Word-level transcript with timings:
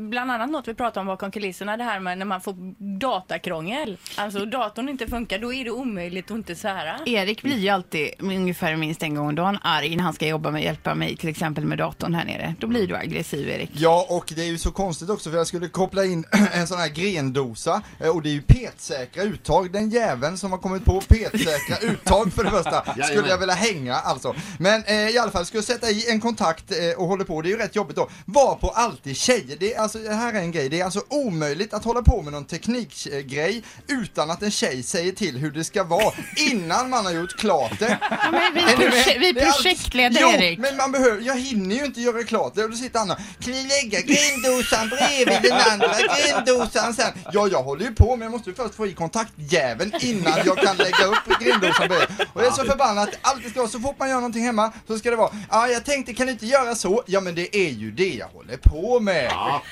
bland 0.00 0.30
annat 0.30 0.50
något 0.50 0.68
vi 0.68 0.74
pratade 0.74 1.00
om 1.00 1.06
bakom 1.06 1.30
kulisserna, 1.30 1.76
det 1.76 1.84
här 1.84 2.00
med 2.00 2.18
när 2.18 2.26
man 2.26 2.40
får 2.40 2.54
datakrångel. 2.98 3.98
Alltså 4.16 4.46
datorn 4.46 4.88
inte 4.88 5.06
funkar, 5.06 5.38
då 5.38 5.52
är 5.52 5.64
det 5.64 5.70
omöjligt 5.70 6.30
att 6.30 6.36
inte 6.36 6.54
svära. 6.54 7.00
Erik 7.06 7.42
blir 7.42 7.58
ju 7.58 7.68
alltid 7.68 8.10
ungefär 8.18 8.76
minst 8.76 9.02
en 9.02 9.14
gång 9.14 9.28
om 9.28 9.34
dagen 9.34 9.58
arg 9.62 9.96
när 9.96 10.04
han 10.04 10.12
ska 10.12 10.26
jobba 10.26 10.50
med 10.50 10.62
hjälpa 10.62 10.94
mig 10.94 11.16
till 11.16 11.28
exempel 11.28 11.64
med 11.64 11.78
datorn 11.78 12.14
här 12.14 12.24
nere. 12.24 12.54
Då 12.58 12.66
blir 12.66 12.86
du 12.86 12.96
aggressiv 12.96 13.48
Erik. 13.48 13.70
Ja, 13.72 14.06
och 14.08 14.32
det 14.36 14.42
är 14.42 14.46
ju 14.46 14.58
så 14.58 14.70
konstigt 14.70 15.10
också 15.10 15.30
för 15.30 15.36
jag 15.36 15.46
skulle 15.46 15.68
koppla 15.68 16.04
in 16.04 16.24
en 16.52 16.66
sån 16.66 16.78
här 16.78 16.88
grendosa 16.88 17.82
eh, 17.98 18.08
och 18.08 18.22
det 18.22 18.28
är 18.28 18.32
ju 18.32 18.42
petsäkra 18.42 19.22
uttag. 19.22 19.72
Den 19.72 19.90
jäveln 19.90 20.38
som 20.38 20.50
har 20.50 20.58
kommit 20.58 20.84
på 20.84 21.00
petsäkra 21.00 21.78
uttag 21.82 22.32
för 22.32 22.44
det 22.44 22.50
första 22.50 23.04
skulle 23.04 23.28
jag 23.28 23.38
vilja 23.38 23.54
hänga 23.54 23.94
alltså. 23.94 24.34
Men 24.58 24.84
eh, 24.84 25.08
i 25.08 25.18
alla 25.18 25.30
fall, 25.30 25.44
jag 25.52 25.64
sätta 25.64 25.90
i 25.90 26.10
en 26.10 26.20
kontakt 26.20 26.72
eh, 26.72 27.00
och 27.00 27.06
håller 27.06 27.24
på, 27.24 27.42
det 27.42 27.48
är 27.48 27.50
ju 27.50 27.56
rätt 27.56 27.76
jobbigt 27.76 27.96
då. 27.96 28.08
Var 28.24 28.54
på 28.54 28.68
alltid 28.68 29.16
tjejer. 29.16 29.56
Det 29.60 29.74
är 29.74 29.80
alltså, 29.96 30.10
det 30.10 30.14
här 30.14 30.32
är 30.32 30.38
en 30.40 30.52
grej, 30.52 30.68
det 30.68 30.80
är 30.80 30.84
alltså 30.84 31.02
omöjligt 31.08 31.74
att 31.74 31.84
hålla 31.84 32.02
på 32.02 32.22
med 32.22 32.32
någon 32.32 32.44
teknikgrej 32.44 33.62
utan 33.88 34.30
att 34.30 34.42
en 34.42 34.50
tjej 34.50 34.82
säger 34.82 35.12
till 35.12 35.36
hur 35.38 35.50
det 35.50 35.64
ska 35.64 35.84
vara 35.84 36.12
innan 36.50 36.90
man 36.90 37.04
har 37.04 37.12
gjort 37.12 37.36
klart 37.38 37.78
det. 37.78 37.98
Ja, 38.10 38.30
men 38.30 38.54
vi, 38.54 38.60
proje- 38.60 39.18
vi 39.20 39.32
Det 39.32 39.40
är 39.40 39.46
allt- 39.46 39.54
projektleder 39.62 40.20
jo, 40.20 40.28
Erik. 40.28 40.58
men 40.58 40.76
man 40.76 40.92
behöver, 40.92 41.20
jag 41.22 41.38
hinner 41.40 41.76
ju 41.76 41.84
inte 41.84 42.00
göra 42.00 42.22
klart 42.22 42.52
det 42.54 42.64
och 42.64 42.70
då 42.70 42.76
sitter 42.76 42.98
Anna, 43.00 43.14
kan 43.40 43.52
ni 43.52 43.62
lägga 43.68 44.00
grindosan 44.00 44.88
bredvid 44.88 45.50
den 45.50 45.60
andra 45.72 45.94
grindosan 46.22 46.94
sen? 46.94 47.12
Ja, 47.32 47.48
jag 47.52 47.62
håller 47.62 47.84
ju 47.84 47.94
på 47.94 48.16
men 48.16 48.22
jag 48.22 48.32
måste 48.32 48.50
ju 48.50 48.56
först 48.56 48.74
få 48.74 48.86
i 48.86 48.92
kontaktjäveln 48.94 49.92
innan 50.00 50.32
jag 50.46 50.58
kan 50.58 50.76
lägga 50.76 51.04
upp 51.04 51.40
grindosan 51.40 51.88
bredvid. 51.88 52.26
Och 52.32 52.40
det 52.40 52.46
är 52.46 52.50
så 52.50 52.64
förbannat, 52.64 53.08
alltid 53.22 53.50
ska 53.50 53.68
så 53.68 53.80
fort 53.80 53.98
man 53.98 54.08
gör 54.08 54.16
någonting 54.16 54.44
hemma 54.44 54.72
så 54.86 54.98
ska 54.98 55.10
det 55.10 55.16
vara, 55.16 55.30
ja 55.50 55.68
jag 55.68 55.84
tänkte 55.84 56.14
kan 56.14 56.26
du 56.26 56.32
inte 56.32 56.46
göra 56.46 56.74
så? 56.74 57.02
Ja 57.06 57.20
men 57.20 57.34
det 57.34 57.56
är 57.56 57.70
ju 57.70 57.90
det 57.90 58.08
jag 58.14 58.26
håller 58.28 58.56
på 58.56 59.00
med. 59.00 59.24
Ja, 59.30 59.62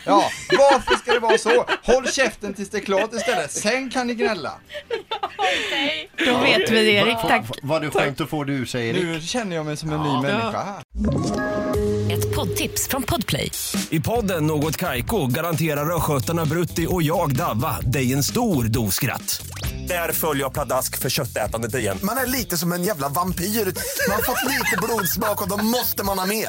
varför 0.50 0.96
ska 0.96 1.12
det 1.12 1.18
vara 1.18 1.38
så? 1.38 1.64
Håll 1.82 2.08
käften 2.08 2.54
tills 2.54 2.70
det 2.70 2.78
är 2.78 2.82
klart 2.82 3.14
istället, 3.14 3.52
sen 3.52 3.90
kan 3.90 4.06
ni 4.06 4.14
gnälla. 4.14 4.52
Då 6.26 6.38
vet 6.38 6.70
vi 6.70 6.94
Erik, 6.94 7.16
tack. 7.28 7.44
Var 7.62 7.80
det 7.80 7.90
skönt 7.90 8.20
att 8.20 8.28
få 8.28 8.44
det 8.44 8.52
ur 8.52 8.66
sig 8.66 8.88
Erik? 8.88 9.02
Nu 9.04 9.20
känner 9.20 9.56
jag 9.56 9.66
mig 9.66 9.76
som 9.76 9.92
en 9.92 10.02
ny 10.02 10.22
människa 10.22 10.62
här. 10.64 10.82
Ett 12.12 12.34
poddtips 12.34 12.88
från 12.88 13.02
Podplay. 13.02 13.50
I 13.90 14.00
podden 14.00 14.46
Något 14.46 14.76
Kaiko 14.76 15.26
garanterar 15.26 15.96
östgötarna 15.96 16.44
Brutti 16.44 16.86
och 16.90 17.02
jag, 17.02 17.36
Davva, 17.36 17.80
dig 17.80 18.12
en 18.12 18.22
stor 18.22 18.64
dos 18.64 18.94
skratt. 18.94 19.42
Där 19.88 20.12
följer 20.12 20.42
jag 20.44 20.52
pladask 20.52 20.98
för 20.98 21.10
köttätandet 21.10 21.74
igen. 21.74 21.98
Man 22.02 22.18
är 22.18 22.26
lite 22.26 22.56
som 22.58 22.72
en 22.72 22.84
jävla 22.84 23.08
vampyr. 23.08 23.44
Man 23.44 24.16
har 24.16 24.22
fått 24.22 24.44
lite 24.44 24.76
blodsmak 24.82 25.42
och 25.42 25.48
då 25.48 25.56
måste 25.56 26.04
man 26.04 26.18
ha 26.18 26.26
mer. 26.26 26.48